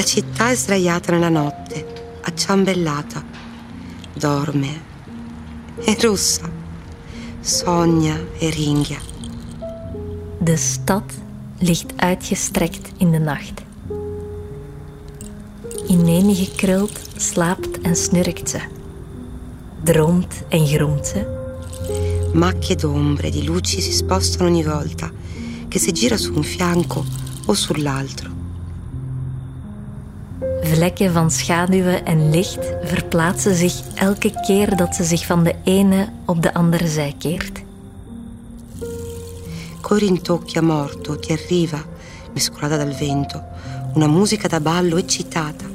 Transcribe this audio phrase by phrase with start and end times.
[0.00, 3.22] La città è sdraiata nella notte, acciambellata.
[4.14, 4.80] Dorme.
[5.84, 6.50] È rossa.
[7.40, 8.98] Sogna e ringhia.
[10.38, 11.12] De stad
[11.58, 13.69] ligt uitgestrekt in de nacht.
[15.90, 18.60] Ineengekruld slaapt en snurkt ze.
[19.82, 21.26] Droomt en gromt ze.
[22.32, 25.10] Macchie d'ombre di luci si spostano ogni volta
[25.68, 27.04] che si gira su un fianco
[27.46, 28.30] o sull'altro.
[30.62, 36.12] Vlekken van schaduwen en licht verplaatsen zich elke keer dat ze zich van de ene
[36.24, 37.60] op de andere zij keert.
[39.80, 41.84] Corintocchia morto ti arriva,
[42.32, 43.42] mescolata dal vento,
[43.94, 45.69] una musica da ballo eccitata.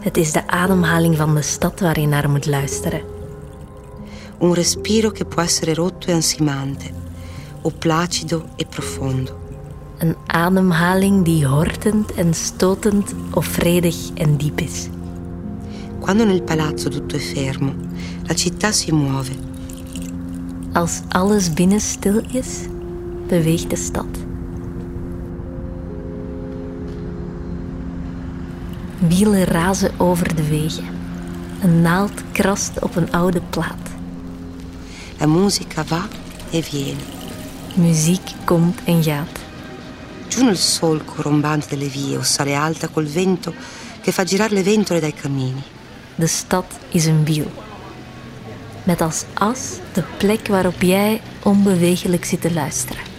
[0.00, 3.00] Het is de ademhaling van de stad waar je naar moet luisteren.
[4.38, 6.90] Un respiro che può essere rotto e ansimante,
[7.62, 9.38] o placido e profondo.
[9.98, 14.88] Een ademhaling die hortend en stotend of vredig en diep is.
[15.98, 17.74] Quando nel palazzo tutto è fermo,
[18.26, 19.32] la città si muove.
[20.72, 22.66] Als alles binnen stil is,
[23.26, 24.29] beweegt de stad.
[29.08, 30.84] Wielen razen over de wegen.
[31.62, 33.88] Een naald krast op een oude plaat.
[35.18, 36.08] La musica va
[36.50, 37.00] e viene.
[37.74, 39.38] Muziek komt en gaat.
[40.28, 43.54] Giù nel solco rombante delle vie o sale alta col vento
[44.02, 45.62] che fa girare le ventole dai camini.
[46.14, 47.50] De stad is een wiel.
[48.82, 53.09] Met als as de plek waarop jij onbewegelijk zit te luisteren.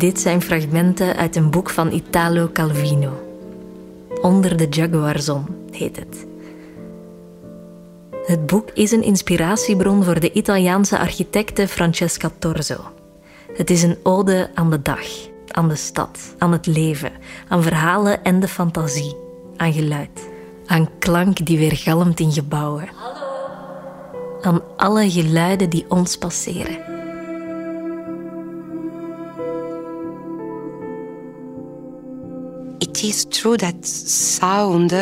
[0.00, 3.12] Dit zijn fragmenten uit een boek van Italo Calvino.
[4.22, 6.26] Onder de Jaguarzon heet het.
[8.26, 12.76] Het boek is een inspiratiebron voor de Italiaanse architecte Francesca Torzo.
[13.56, 15.06] Het is een ode aan de dag,
[15.50, 17.12] aan de stad, aan het leven,
[17.48, 19.16] aan verhalen en de fantasie,
[19.56, 20.28] aan geluid,
[20.66, 22.88] aan klank die weergalmt in gebouwen,
[24.40, 26.99] aan alle geluiden die ons passeren.
[33.02, 34.92] Is true that sound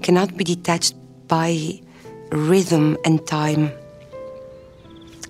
[0.00, 0.94] cannot be detached
[1.28, 1.80] by
[2.30, 3.70] rhythm and time.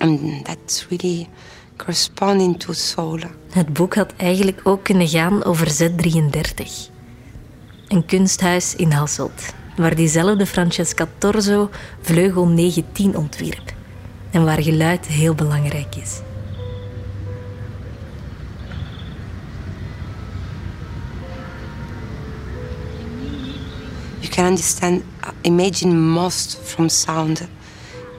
[0.00, 1.28] And that's really
[1.76, 3.18] corresponding to soul.
[3.50, 6.66] Het boek had eigenlijk ook kunnen gaan over Z33.
[7.88, 11.70] Een kunsthuis in Hasselt, waar diezelfde Francesca Torzo
[12.00, 13.72] vleugel 19 ontwierp.
[14.30, 16.20] En waar geluid heel belangrijk is.
[24.34, 27.48] Can understand, uh, imagine most from sound,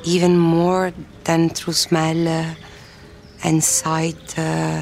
[0.05, 0.93] even more
[1.25, 2.53] than through smell uh,
[3.43, 4.81] and sight, uh,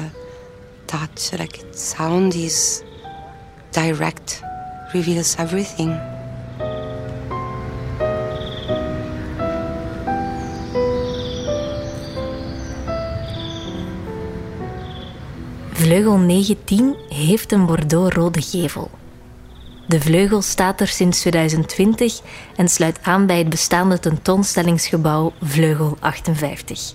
[0.86, 1.32] touch.
[1.36, 2.84] Like sound is
[3.72, 4.42] direct,
[4.94, 5.98] reveals everything.
[15.72, 18.90] Vleugel 19 heeft een bordeaux-rode gevel.
[19.86, 22.20] De vleugel staat er sinds 2020
[22.56, 26.92] en sluit aan bij het bestaande tentoonstellingsgebouw Vleugel 58.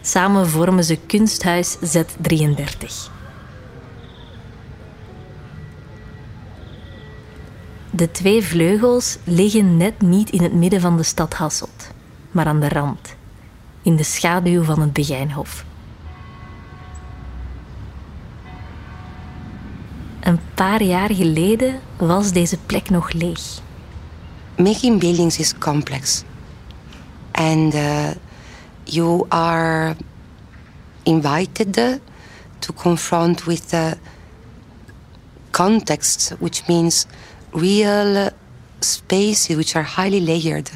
[0.00, 3.14] Samen vormen ze Kunsthuis Z33.
[7.90, 11.90] De twee vleugels liggen net niet in het midden van de stad Hasselt,
[12.30, 13.16] maar aan de rand,
[13.82, 15.64] in de schaduw van het Begijnhof.
[20.26, 23.40] Een paar jaar geleden was deze plek nog leeg.
[24.56, 26.22] Making buildings is complex.
[27.32, 28.10] And uh,
[28.84, 29.96] you are
[31.02, 32.00] invited
[32.58, 33.96] to confront with the
[35.50, 37.06] context, which means
[37.52, 38.30] real
[38.80, 40.70] spaces which are highly layered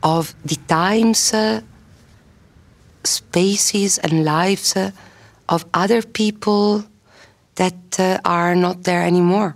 [0.00, 1.56] of the times, uh,
[3.02, 4.90] spaces, and lives uh,
[5.44, 6.89] of other people
[7.60, 9.54] that uh, are not there anymore.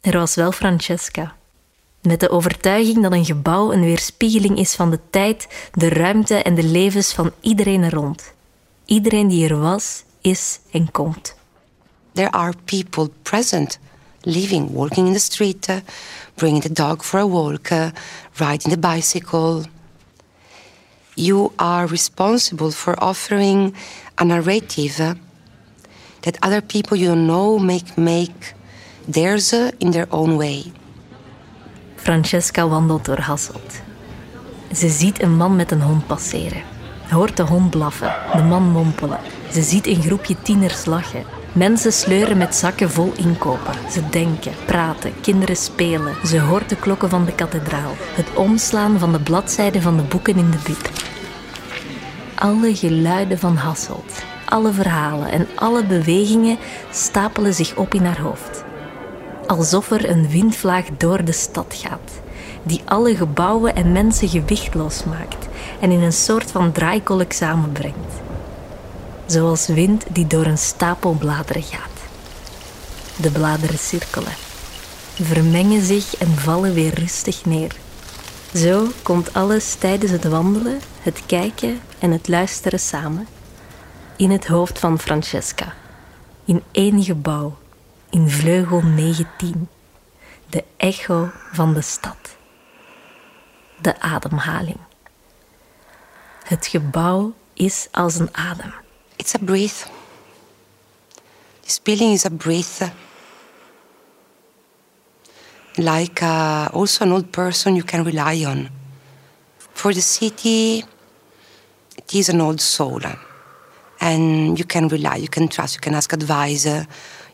[0.00, 1.34] Er was wel Francesca.
[2.02, 6.54] Met de overtuiging dat een gebouw een weerspiegeling is van de tijd, de ruimte en
[6.54, 8.32] de levens van iedereen er rond.
[8.84, 11.34] Iedereen die er was, is en komt.
[12.12, 13.78] There are people present
[14.20, 15.76] living, walking in the street, uh,
[16.34, 17.86] bringing the dog for a walk, uh,
[18.34, 19.62] riding the bicycle.
[21.14, 23.74] You are responsible for offering
[24.20, 25.10] a narrative uh,
[26.20, 28.54] that other people you know make make
[29.10, 30.72] theirs in their own way.
[31.96, 33.80] Francesca wandelt door Hasselt.
[34.74, 36.62] Ze ziet een man met een hond passeren.
[37.10, 39.18] Hoort de hond blaffen, de man mompelen.
[39.52, 41.24] Ze ziet een groepje tieners lachen.
[41.52, 43.74] Mensen sleuren met zakken vol inkopen.
[43.90, 46.14] Ze denken, praten, kinderen spelen.
[46.26, 47.94] Ze hoort de klokken van de kathedraal.
[47.98, 50.90] Het omslaan van de bladzijden van de boeken in de bib.
[52.34, 56.58] Alle geluiden van Hasselt, alle verhalen en alle bewegingen
[56.90, 58.64] stapelen zich op in haar hoofd.
[59.46, 62.12] Alsof er een windvlaag door de stad gaat,
[62.62, 65.48] die alle gebouwen en mensen gewichtloos maakt
[65.80, 68.12] en in een soort van draaikolk samenbrengt.
[69.26, 71.86] Zoals wind die door een stapel bladeren gaat.
[73.16, 74.32] De bladeren cirkelen,
[75.22, 77.76] vermengen zich en vallen weer rustig neer.
[78.54, 83.26] Zo komt alles tijdens het wandelen, het kijken en het luisteren samen
[84.18, 85.74] in het hoofd van Francesca,
[86.44, 87.58] in één gebouw,
[88.10, 89.68] in vleugel 19,
[90.46, 92.36] de echo van de stad,
[93.80, 94.78] de ademhaling.
[96.42, 98.72] Het gebouw is als een adem.
[99.16, 99.86] It's a breath.
[101.60, 102.90] This building is a breath.
[105.74, 108.68] Like uh, also an old person you can rely on.
[109.72, 110.84] For the city,
[111.94, 113.00] it is an old soul.
[114.00, 116.66] And you can rely, you can trust, you can ask advice.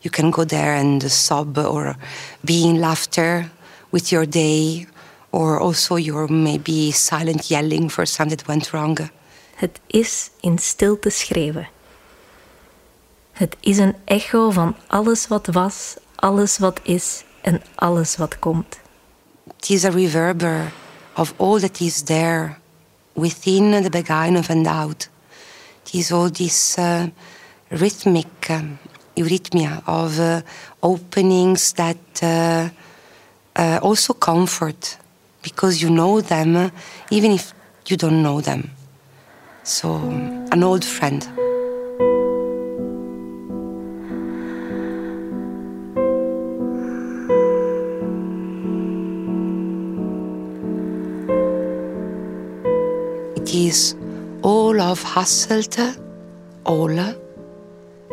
[0.02, 1.96] You can go there and sob or
[2.44, 3.50] be in laughter
[3.90, 4.86] with your day.
[5.32, 8.98] Or also your maybe silent yelling for something that went wrong.
[9.56, 11.68] Het is in stilte schreeuwen.
[13.32, 18.78] Het is een echo van alles wat was, alles wat is en alles wat komt.
[19.58, 20.72] It is a reverber
[21.16, 22.56] of all that is there
[23.12, 25.08] within the beginning of and out.
[25.92, 27.08] Is all this uh,
[27.70, 28.78] rhythmic um,
[29.16, 30.42] eurythmia of uh,
[30.82, 32.68] openings that uh,
[33.54, 34.98] uh, also comfort
[35.42, 36.70] because you know them uh,
[37.10, 37.54] even if
[37.86, 38.70] you don't know them.
[39.62, 39.94] So,
[40.50, 41.22] an old friend.
[53.36, 53.94] It is
[54.44, 55.98] all of Hasselt,
[56.64, 56.98] all,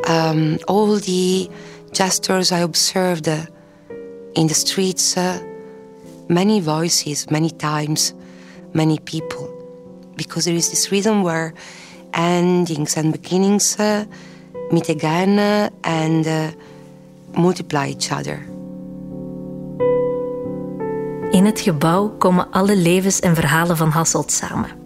[0.07, 1.50] um, all the
[1.92, 5.39] gestures I observed in the streets, uh,
[6.30, 8.13] many voices, many times,
[8.74, 9.50] many people.
[10.16, 11.54] Because there is this rhythm where
[12.13, 14.06] endings and beginnings uh,
[14.72, 16.51] meet again uh, and uh,
[17.36, 18.48] multiply each other.
[21.31, 24.81] In het gebouw komen alle levens en verhalen van Hasselt samen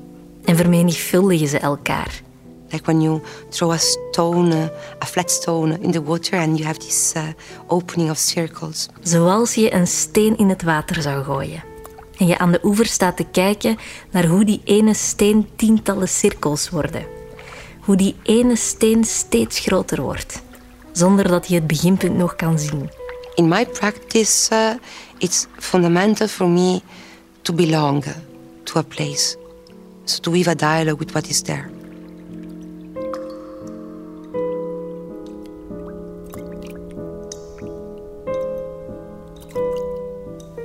[0.45, 2.21] en vermenigvuldigen ze elkaar.
[2.69, 6.65] Like when you throw a stone, uh, a flat stone in the water and you
[6.65, 7.23] have this uh,
[7.67, 8.89] opening of circles.
[9.01, 11.63] Zoals je een steen in het water zou gooien.
[12.17, 13.77] En je aan de oever staat te kijken
[14.11, 17.05] naar hoe die ene steen tientallen cirkels worden.
[17.79, 20.41] Hoe die ene steen steeds groter wordt,
[20.91, 22.89] zonder dat je het beginpunt nog kan zien.
[23.35, 24.69] In my practice, uh,
[25.17, 26.81] it's fundamental for me
[27.41, 28.03] to belong
[28.63, 29.37] to a place.
[30.05, 31.69] So to weave a dialogue with what is there.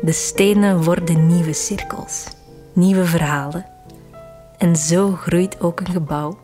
[0.03, 2.27] De stenen worden nieuwe cirkels,
[2.73, 3.67] nieuwe verhalen.
[4.59, 6.39] En zo groeit ook een gebouw.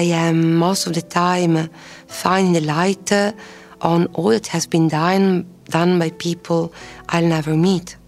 [0.00, 1.70] I am most of the time
[2.06, 3.34] finding the light
[3.78, 6.70] on all that has been done, done by people
[7.06, 7.98] I'll never meet.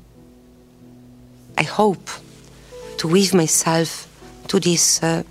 [1.61, 2.11] I hope
[2.97, 4.07] to weave myself
[4.47, 5.23] to this uh,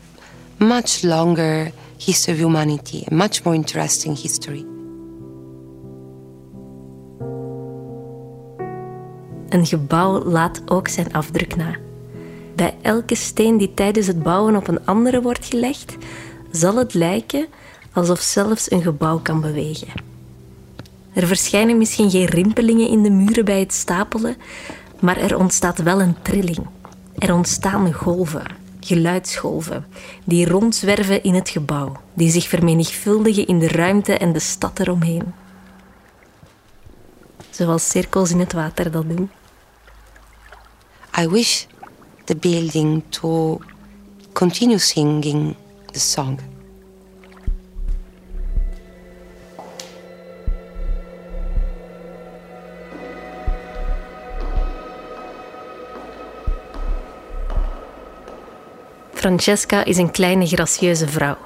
[0.58, 4.66] much longer history of humanity, a much more interesting history.
[9.50, 11.76] Een gebouw laat ook zijn afdruk na.
[12.56, 15.98] Bij elke steen die tijdens het bouwen op een andere wordt gelegd,
[16.52, 17.48] zal het lijken
[17.94, 19.88] alsof zelfs een gebouw kan bewegen.
[21.14, 24.38] Er verschijnen misschien geen rimpelingen in de muren bij het stapelen,
[25.00, 26.68] maar er ontstaat wel een trilling.
[27.18, 28.46] Er ontstaan golven,
[28.80, 29.86] geluidsgolven,
[30.24, 35.34] die rondzwerven in het gebouw, die zich vermenigvuldigen in de ruimte en de stad eromheen.
[37.50, 39.32] Zoals cirkels in het water dat doen.
[41.20, 41.66] I wish
[42.24, 43.60] the building to
[44.34, 45.56] continue singing
[45.92, 46.57] the song.
[59.28, 61.38] Francesca is een kleine, gracieuze vrouw.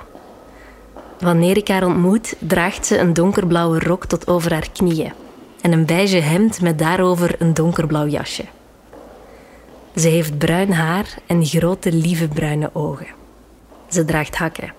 [1.19, 5.13] Wanneer ik haar ontmoet, draagt ze een donkerblauwe rok tot over haar knieën
[5.61, 8.45] en een beige hemd met daarover een donkerblauw jasje.
[9.95, 13.07] Ze heeft bruin haar en grote, lieve bruine ogen.
[13.89, 14.73] Ze draagt hakken.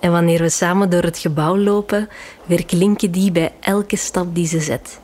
[0.00, 2.08] En wanneer we samen door het gebouw lopen,
[2.46, 5.00] weer klinken die bij elke stap die ze zet.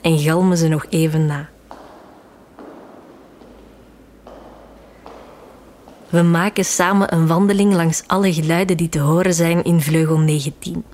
[0.00, 1.48] En galmen ze nog even na.
[6.10, 10.84] We maken samen een wandeling langs alle geluiden die te horen zijn in vleugel 19.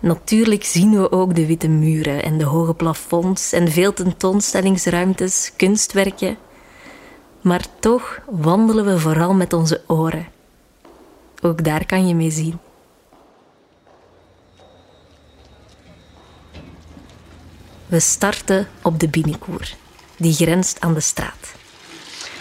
[0.00, 6.36] Natuurlijk zien we ook de witte muren en de hoge plafonds en veel tentoonstellingsruimtes, kunstwerken.
[7.40, 10.26] Maar toch wandelen we vooral met onze oren.
[11.42, 12.58] Ook daar kan je mee zien.
[17.86, 19.74] We starten op de binnenkoer,
[20.16, 21.54] die grenst aan de straat.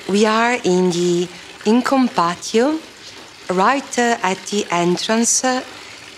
[0.05, 1.27] We are in the
[1.65, 2.79] income patio,
[3.49, 5.61] right uh, at the entrance, uh,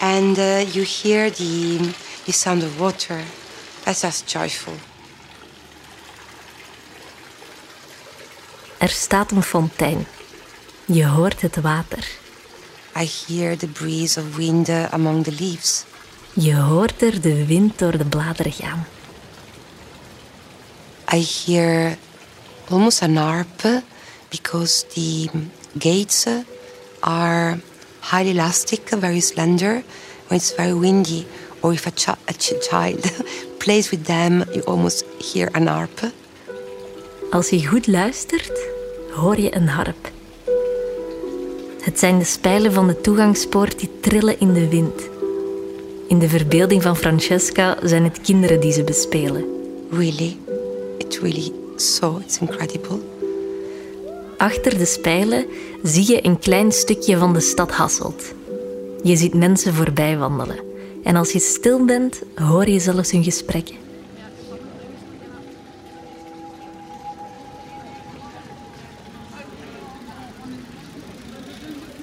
[0.02, 1.94] and uh, you hear the,
[2.26, 3.24] the sound of water.
[3.84, 4.74] That's just joyful.
[8.78, 10.06] Er staat een fontein.
[10.86, 12.08] Je hoort het water.
[12.98, 15.84] I hear the breeze of wind among the leaves.
[16.34, 18.88] Je hoort er de wind door de bladeren gaan.
[21.14, 21.98] I hear
[22.70, 23.84] almost an harp
[24.38, 25.30] because the
[25.78, 26.28] gates
[27.02, 27.58] are
[28.02, 29.84] highly elastic, very slender.
[30.28, 31.26] When it's very windy,
[31.62, 33.04] or if a, chi- a ch- child
[33.60, 36.12] plays with them, you almost hear an harp.
[37.32, 38.60] Als je goed luistert,
[39.12, 40.12] hoor je een harp.
[41.82, 45.10] Het zijn de spijlen van de toegangspoort die trillen in de wind.
[46.08, 49.46] In de verbeelding van Francesca zijn het kinderen die ze bespelen.
[49.92, 50.38] Really,
[50.98, 53.15] it's really so, it's incredible.
[54.38, 55.46] Achter de spijlen
[55.84, 58.34] zie je een klein stukje van de stad Hasselt.
[59.04, 60.60] Je ziet mensen voorbij wandelen.
[61.04, 63.76] En als je stil bent, hoor je zelfs hun gesprekken.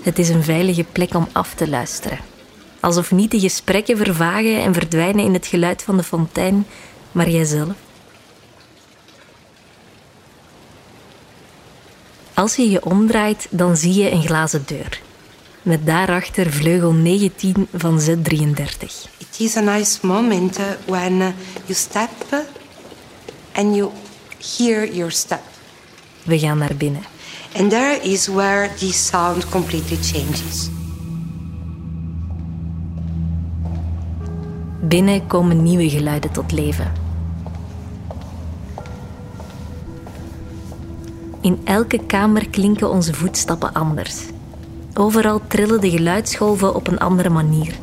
[0.02, 2.18] Het is een veilige plek om af te luisteren.
[2.80, 6.66] Alsof niet de gesprekken vervagen en verdwijnen in het geluid van de fontein,
[7.12, 7.91] maar jijzelf.
[12.42, 15.00] Als je je omdraait, dan zie je een glazen deur.
[15.62, 18.82] Met daarachter vleugel 19 van Z33.
[19.18, 21.26] It is a nice moment uh, when uh,
[21.64, 22.38] you step uh,
[23.52, 23.90] and you
[24.56, 25.42] hear your step.
[26.22, 27.02] We gaan naar binnen.
[27.56, 30.68] And there is where the sound completely changes.
[34.80, 37.01] Binnen komen nieuwe geluiden tot leven.
[41.42, 44.16] In elke kamer klinken onze voetstappen anders.
[44.94, 47.74] Overal trillen de geluidsgolven op een andere manier.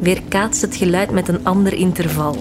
[0.00, 2.36] Weerkaatst het geluid met een ander interval.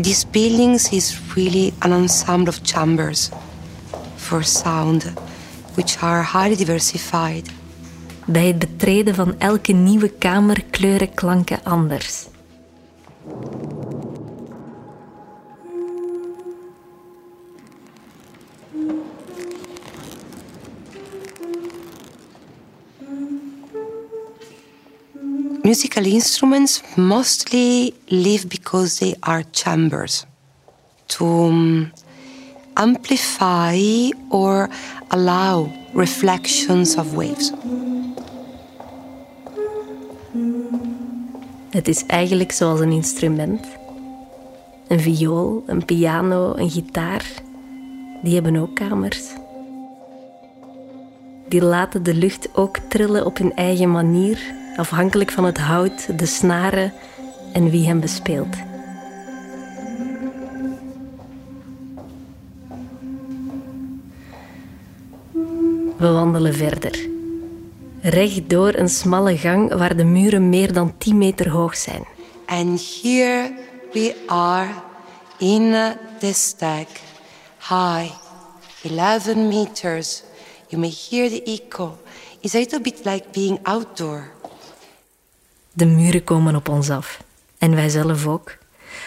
[0.00, 3.28] These buildings is really an ensemble of chambers
[4.16, 5.12] for sound,
[5.74, 7.50] which are highly diversified.
[8.26, 12.29] Bij het betreden van elke nieuwe kamer kleuren klanken anders.
[25.80, 30.26] Musical instruments mostly live because they are chambers
[31.08, 31.92] to um,
[32.76, 33.78] amplify
[34.28, 34.68] or
[35.10, 37.52] allow reflections of waves.
[41.70, 43.66] Het is eigenlijk zoals een instrument.
[44.88, 47.24] Een viool, een piano, een gitaar.
[48.22, 49.22] Die hebben ook kamers.
[51.48, 56.26] Die laten de lucht ook trillen op hun eigen manier, afhankelijk van het hout, de
[56.26, 56.92] snaren
[57.52, 58.56] en wie hem bespeelt.
[65.96, 67.08] We wandelen verder.
[68.00, 72.04] Recht door een smalle gang waar de muren meer dan 10 meter hoog zijn.
[72.46, 73.54] And here
[73.92, 74.68] we are
[75.38, 75.72] in
[76.18, 76.88] the stack,
[77.58, 78.12] high,
[78.82, 80.22] 11 meters.
[80.68, 81.98] You may hear the echo.
[82.40, 84.38] It's a little bit like being outdoor.
[85.72, 87.22] De muren komen op ons af.
[87.58, 88.56] En wij zelf ook.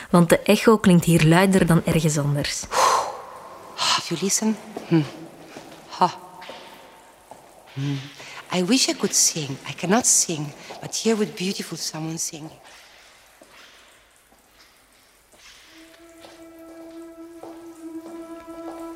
[0.10, 2.64] Want de echo klinkt hier luider dan ergens anders.
[3.76, 5.06] If you listen, hmm.
[5.90, 6.14] ha.
[7.74, 8.00] Hmm.
[8.56, 9.50] I wish I could sing.
[9.50, 10.48] I cannot sing,
[10.82, 12.52] but here would beautiful someone singing.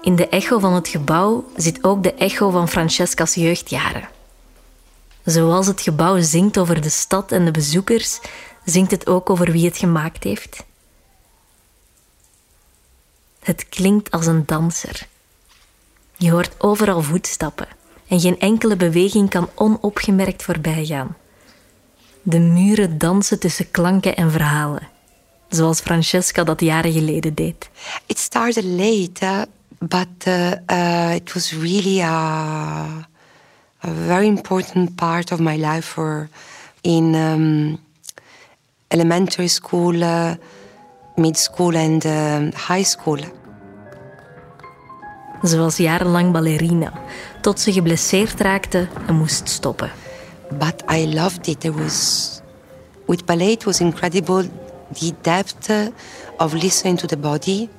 [0.01, 4.09] In de echo van het gebouw zit ook de echo van Francesca's jeugdjaren.
[5.27, 8.19] Zoals het gebouw zingt over de stad en de bezoekers,
[8.65, 10.65] zingt het ook over wie het gemaakt heeft.
[13.39, 15.07] Het klinkt als een danser.
[16.17, 17.67] Je hoort overal voetstappen
[18.07, 21.17] en geen enkele beweging kan onopgemerkt voorbij gaan.
[22.21, 24.87] De muren dansen tussen klanken en verhalen,
[25.49, 27.69] zoals Francesca dat jaren geleden deed.
[28.05, 29.47] It started late,
[29.79, 33.07] but uh, uh, it was really a,
[33.87, 36.29] a, very important part of my life for
[36.83, 37.79] in um,
[38.91, 40.35] elementary school, uh,
[41.17, 43.19] mid school and uh, high school.
[45.43, 46.93] Ze was jarenlang ballerina,
[47.41, 49.91] tot ze geblesseerd raakte en moest stoppen.
[50.59, 51.59] But I loved it.
[51.59, 52.41] There was
[53.05, 54.43] with ballet it was incredible
[54.93, 55.69] the depth
[56.37, 57.69] of listening to the body.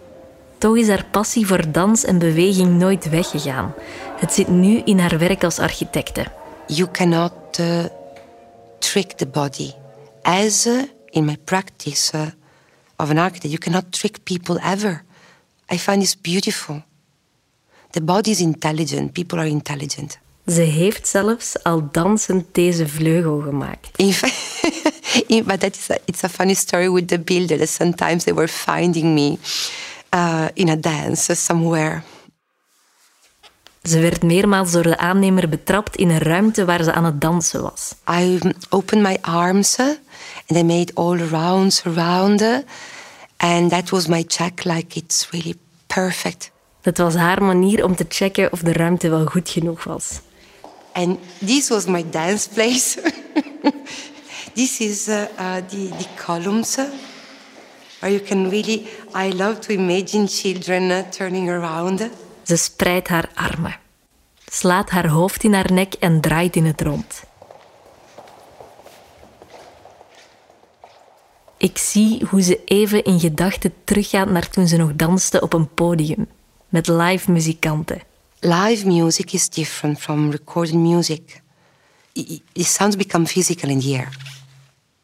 [0.58, 3.74] Toch is haar passie voor dans en beweging nooit weggegaan.
[4.18, 6.26] Het zit nu in haar werk als architecte.
[6.66, 7.84] You cannot uh,
[8.78, 9.72] trick the body.
[10.22, 12.26] As uh, in my practice uh,
[12.96, 15.04] of an architect, you cannot trick people ever.
[15.72, 16.82] I find this beautiful.
[17.90, 19.12] The body is intelligent.
[19.12, 20.18] People are intelligent.
[20.46, 23.88] Ze heeft zelfs al dansend deze vleugel gemaakt.
[23.96, 24.60] In fact,
[25.46, 27.66] but that is a, it's a funny story with the builder.
[27.66, 29.38] Sometimes they were finding me
[30.14, 32.02] uh, in a dance somewhere.
[33.88, 37.62] Ze werd meermaals door de aannemer betrapt in een ruimte waar ze aan het dansen
[37.62, 37.94] was.
[38.10, 39.78] I opened my arms
[40.46, 42.42] and I made all rounds around.
[43.36, 45.54] And that was my check, like it's really
[45.86, 46.50] perfect.
[46.80, 50.20] Het was haar manier om te checken of de ruimte wel goed genoeg was.
[50.92, 53.00] And this was my dance place.
[54.54, 56.76] this is uh, uh, the, the columns
[57.98, 58.86] where you can really.
[59.14, 62.10] I love to imagine children uh, turning around.
[62.48, 63.76] Ze spreidt haar armen,
[64.46, 67.22] slaat haar hoofd in haar nek en draait in het rond.
[71.56, 75.74] Ik zie hoe ze even in gedachten teruggaat naar toen ze nog danste op een
[75.74, 76.26] podium
[76.68, 78.02] met live muzikanten.
[78.38, 81.42] Live music is different from recorded music.
[82.52, 84.08] The sounds become physical in the air.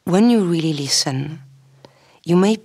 [0.02, 1.40] When you really listen,
[2.20, 2.56] you may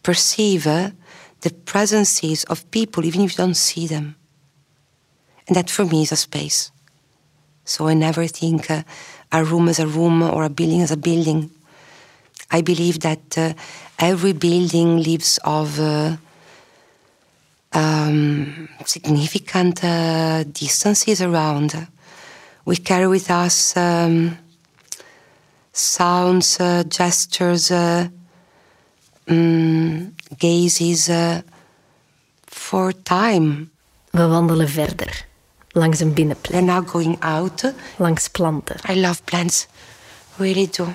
[0.00, 0.92] perceive
[1.40, 4.16] the presences of people even if you don't see them.
[5.46, 6.70] And that for me is a space.
[7.64, 8.82] So I never think uh,
[9.30, 11.50] a room as a room or a building as a building.
[12.50, 13.52] I believe that uh,
[13.98, 16.16] every building lives of uh,
[17.72, 21.86] um, significant uh, distances around.
[22.64, 24.38] We carry with us um,
[25.72, 28.08] sounds, uh, gestures, uh,
[30.30, 31.36] um, gazes uh,
[32.44, 33.70] for time.
[34.10, 35.26] We wandelen verder,
[35.68, 36.60] langs een binnenplek.
[36.60, 37.72] We're now going out.
[37.96, 38.76] Langs planten.
[38.88, 39.66] I love plants,
[40.36, 40.86] really do.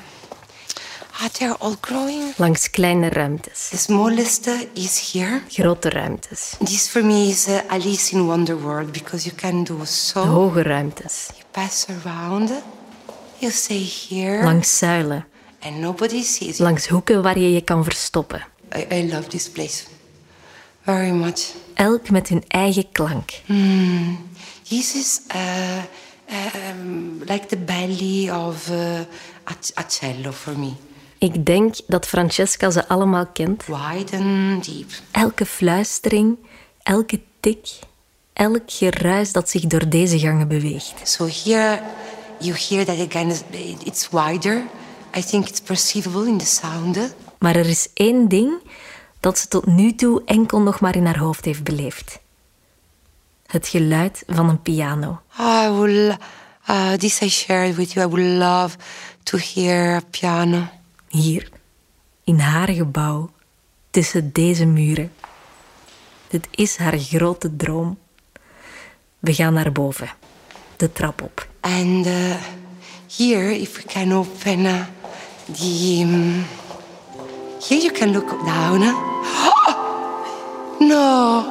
[1.19, 2.34] Ah, they're all growing.
[2.38, 3.69] Langs kleine ruimtes.
[3.69, 5.41] The smallest is here.
[5.56, 6.56] Grote ruimtes.
[6.60, 10.26] This for me is uh, Alice in Wonderworld because you can do so.
[10.26, 11.32] Hoge ruimtes.
[11.38, 12.50] You pass around,
[13.39, 13.78] you stay
[14.10, 14.43] here.
[14.43, 15.26] Langs zuilen.
[15.62, 16.63] And nobody sees you.
[16.67, 18.41] Langs hoeken waar je je kan verstoppen.
[18.75, 19.88] I, I love this place
[20.83, 21.53] very much.
[21.73, 23.41] Elk met hun eigen klank.
[23.45, 24.17] Mm.
[24.67, 25.83] This is uh,
[26.69, 28.99] um, like the belly of uh,
[29.43, 30.71] a, a cello for me.
[31.17, 33.65] Ik denk dat Francesca ze allemaal kent.
[33.65, 34.91] Wide and deep.
[35.12, 36.38] Elke fluistering,
[36.81, 37.67] elke tik,
[38.33, 40.93] elk geruis dat zich door deze gangen beweegt.
[41.03, 41.81] So here
[42.39, 43.31] you hear that again,
[43.83, 44.63] it's wider.
[45.17, 47.15] I think it's perceivable in the sound.
[47.43, 48.53] Maar er is één ding
[49.19, 52.19] dat ze tot nu toe enkel nog maar in haar hoofd heeft beleefd.
[53.45, 55.21] Het geluid van een piano.
[55.39, 56.17] I will,
[56.69, 58.08] uh, this I shared with you.
[58.08, 58.77] I would love
[59.23, 60.67] to hear a piano.
[61.08, 61.49] Hier,
[62.23, 63.29] in haar gebouw,
[63.89, 65.12] tussen deze muren.
[66.27, 67.97] Dit is haar grote droom.
[69.19, 70.10] We gaan naar boven,
[70.75, 71.47] de trap op.
[71.60, 72.36] And uh,
[73.17, 74.86] here, if we can open uh,
[75.51, 75.99] the.
[76.01, 76.45] Um,
[77.67, 78.80] here you can look down.
[80.80, 81.43] no!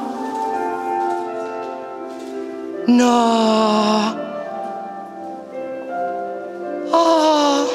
[2.87, 4.21] No!
[6.91, 7.67] Oh!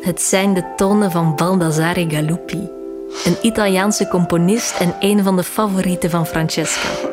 [0.00, 2.68] Het zijn de tonen van Baldassare Galuppi,
[3.24, 7.09] een Italiaanse componist en een van de favorieten van Francesca.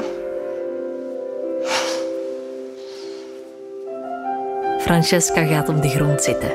[4.88, 6.52] Francesca gaat op de grond zitten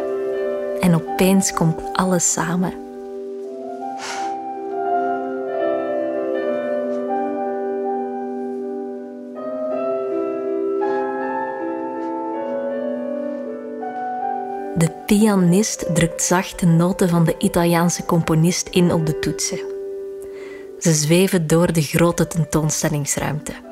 [0.81, 2.73] en opeens komt alles samen.
[14.75, 19.61] De pianist drukt zacht de noten van de Italiaanse componist in op de toetsen.
[20.79, 23.72] Ze zweven door de grote tentoonstellingsruimte.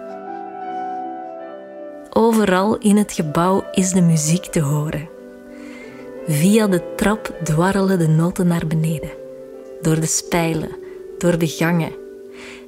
[2.40, 5.08] Overal in het gebouw is de muziek te horen.
[6.26, 9.10] Via de trap dwarrelen de noten naar beneden.
[9.80, 10.76] Door de spijlen,
[11.18, 11.92] door de gangen.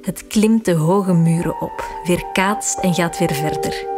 [0.01, 3.92] Het klimt de hoge muren op, weerkaatst en gaat weer verder.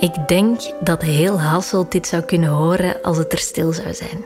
[0.00, 4.24] Ik denk dat heel Hasselt dit zou kunnen horen als het er stil zou zijn.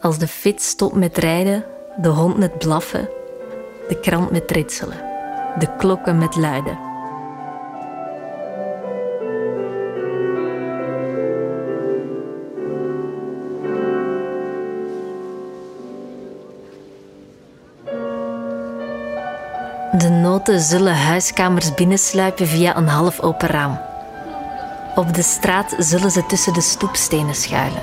[0.00, 1.64] Als de fiets stopt met rijden,
[1.96, 3.08] de hond met blaffen,
[3.88, 4.96] de krant met ritselen,
[5.58, 6.78] de klokken met luiden.
[19.98, 23.78] De noten zullen huiskamers binnensluipen via een half open raam.
[24.96, 27.82] Op de straat zullen ze tussen de stoepstenen schuilen.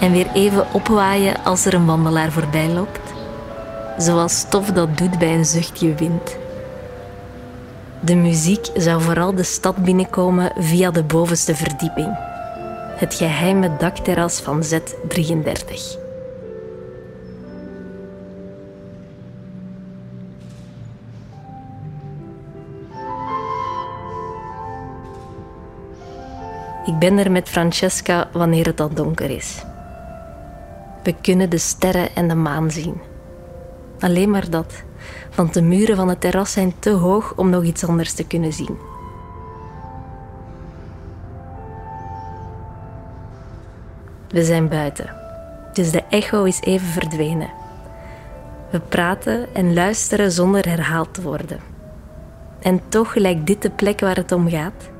[0.00, 3.00] En weer even opwaaien als er een wandelaar voorbij loopt.
[3.96, 6.36] Zoals stof dat doet bij een zuchtje wind.
[8.00, 12.16] De muziek zou vooral de stad binnenkomen via de bovenste verdieping.
[12.96, 16.01] Het geheime dakterras van Z33.
[26.84, 29.64] Ik ben er met Francesca wanneer het al donker is.
[31.02, 33.00] We kunnen de sterren en de maan zien.
[34.00, 34.82] Alleen maar dat,
[35.34, 38.52] want de muren van het terras zijn te hoog om nog iets anders te kunnen
[38.52, 38.78] zien.
[44.28, 45.14] We zijn buiten,
[45.72, 47.50] dus de echo is even verdwenen.
[48.70, 51.60] We praten en luisteren zonder herhaald te worden.
[52.60, 54.91] En toch lijkt dit de plek waar het om gaat.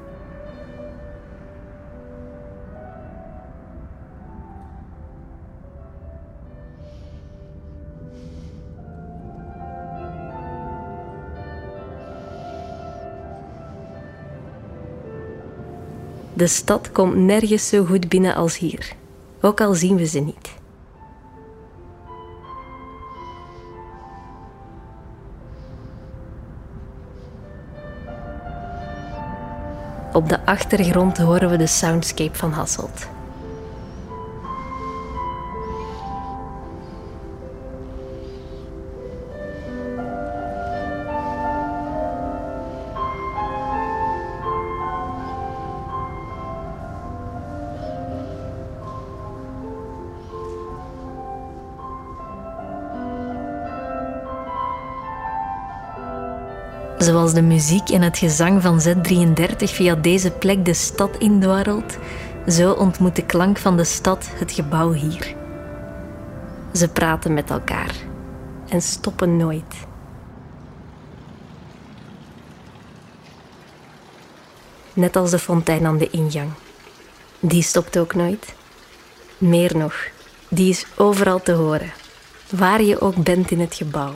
[16.42, 18.92] De stad komt nergens zo goed binnen als hier,
[19.40, 20.54] ook al zien we ze niet.
[30.12, 33.08] Op de achtergrond horen we de soundscape van Hasselt.
[57.12, 61.98] Zoals de muziek en het gezang van Z33 via deze plek de stad indwarrelt,
[62.48, 65.34] zo ontmoet de klank van de stad het gebouw hier.
[66.74, 67.94] Ze praten met elkaar
[68.68, 69.86] en stoppen nooit.
[74.92, 76.50] Net als de fontein aan de ingang.
[77.40, 78.54] Die stopt ook nooit.
[79.38, 79.94] Meer nog,
[80.48, 81.92] die is overal te horen,
[82.50, 84.12] waar je ook bent in het gebouw.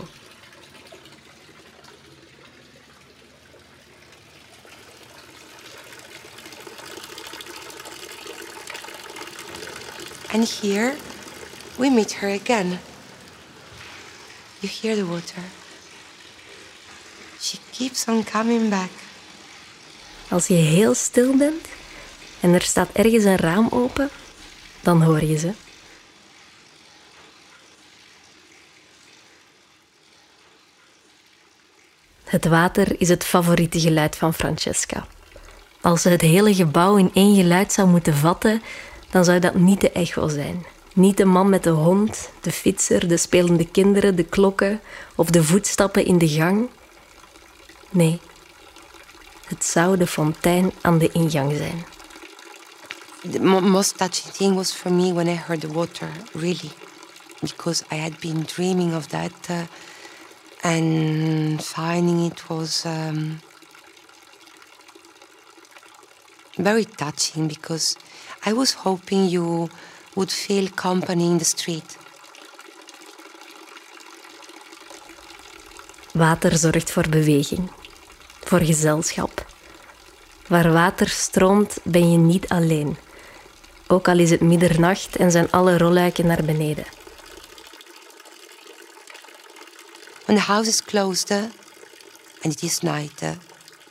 [10.36, 10.94] And here
[11.78, 12.78] we meet her again.
[14.60, 15.42] You hear the water.
[17.40, 18.90] She keeps on coming back.
[20.28, 21.66] Als je heel stil bent
[22.40, 24.10] en er staat ergens een raam open,
[24.80, 25.52] dan hoor je ze.
[32.24, 35.06] Het water is het favoriete geluid van Francesca.
[35.80, 38.62] Als ze het hele gebouw in één geluid zou moeten vatten,
[39.16, 40.66] dan zou dat niet de echo zijn.
[40.94, 44.80] Niet de man met de hond, de fietser, de spelende kinderen, de klokken
[45.14, 46.68] of de voetstappen in de gang.
[47.90, 48.20] Nee,
[49.46, 51.86] het zou de fontein aan de ingang zijn.
[53.30, 56.72] The most touching thing was for me when I heard the water, really,
[57.40, 59.56] because I had been dreaming of that, uh,
[60.60, 63.40] and finding it was um,
[66.54, 67.96] very touching because
[68.48, 69.68] I was hoping you
[70.14, 71.96] would feel company in the street.
[76.12, 77.70] Water zorgt voor beweging,
[78.44, 79.46] voor gezelschap.
[80.48, 82.96] Waar water stroomt, ben je niet alleen.
[83.86, 86.84] Ook al is het middernacht en zijn alle rolluiken naar beneden.
[90.24, 91.42] When the house is closed uh,
[92.42, 93.30] and it is night uh,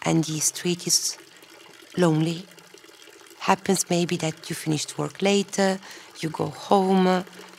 [0.01, 1.15] and the street is
[1.91, 2.45] lonely,
[3.45, 5.79] happens maybe that you finished work later,
[6.19, 7.05] you go home,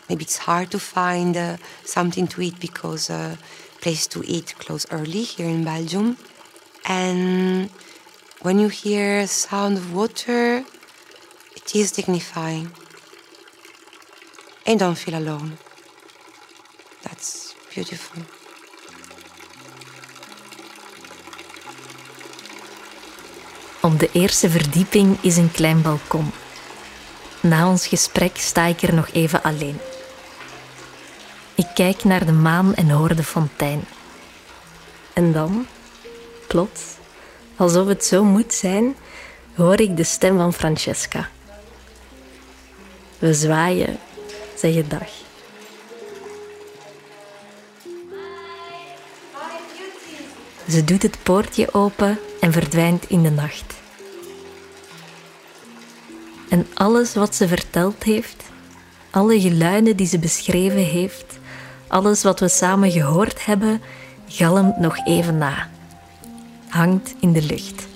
[0.09, 3.37] maybe it's hard to find uh, something to eat because uh,
[3.81, 6.17] place to eat close early here in Belgium.
[6.85, 7.71] And
[8.43, 10.65] when you hear sound of water,
[11.55, 12.73] it is dignifying.
[14.67, 15.59] And don't feel alone.
[17.05, 18.36] That's beautiful.
[23.87, 26.31] Op de eerste verdieping is een klein balkon.
[27.41, 29.79] Na ons gesprek sta ik er nog even alleen.
[31.55, 33.85] Ik kijk naar de maan en hoor de fontein.
[35.13, 35.67] En dan,
[36.49, 36.83] plots,
[37.57, 38.97] alsof het zo moet zijn,
[39.55, 41.29] hoor ik de stem van Francesca.
[43.19, 43.99] We zwaaien,
[44.57, 45.09] zeggen dag.
[50.69, 53.76] Ze doet het poortje open en verdwijnt in de nacht.
[56.49, 58.45] En alles wat ze verteld heeft,
[59.11, 61.39] alle geluiden die ze beschreven heeft,
[61.87, 63.81] alles wat we samen gehoord hebben,
[64.29, 65.69] galmt nog even na.
[66.69, 67.87] Hangt in de lucht.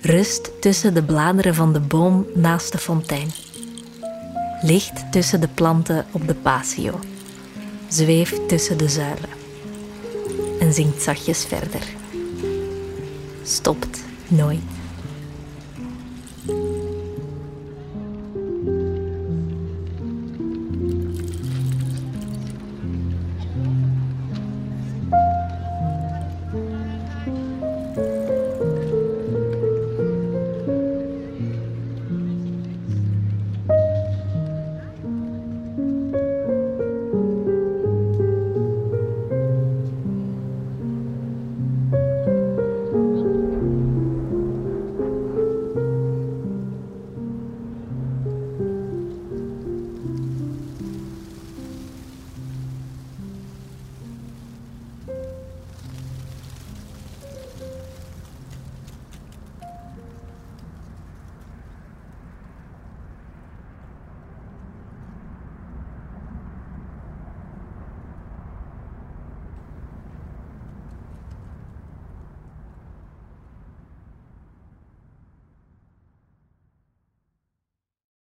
[0.00, 3.30] Rust tussen de bladeren van de boom naast de fontein.
[4.62, 7.00] Ligt tussen de planten op de patio.
[7.88, 9.30] Zweeft tussen de zuilen.
[10.60, 11.82] En zingt zachtjes verder.
[13.42, 14.75] Stopt nooit.